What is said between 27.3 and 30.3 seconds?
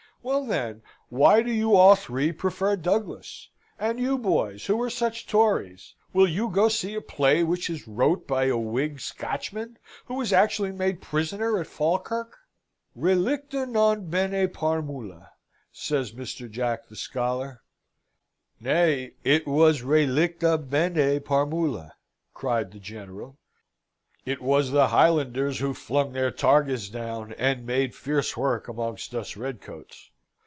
and made fierce work among us redcoats.